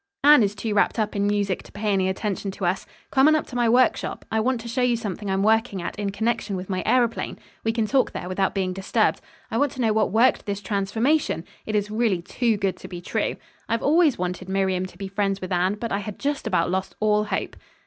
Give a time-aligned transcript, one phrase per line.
[0.23, 2.87] "Anne is too wrapped up in music to pay any attention to us.
[3.11, 4.25] Come on up to my workshop.
[4.31, 7.37] I want to show you something I'm working at in connection with my aëroplane.
[7.63, 9.21] We can talk there, without being disturbed.
[9.51, 11.43] I want to know what worked this transformation.
[11.67, 13.35] It is really too good to be true.
[13.69, 16.95] I've always wanted Miriam to be friends with Anne, but I had just about lost
[16.99, 17.55] all hope."